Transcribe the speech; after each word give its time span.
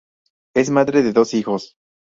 Es 0.55 0.71
madre 0.71 1.03
de 1.03 1.13
dos 1.13 1.35
hijos. 1.35 1.75